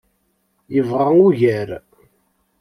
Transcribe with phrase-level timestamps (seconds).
[0.73, 1.69] Yebɣa ugar.